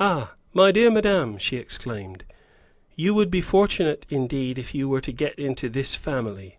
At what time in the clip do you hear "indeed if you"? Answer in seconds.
4.08-4.88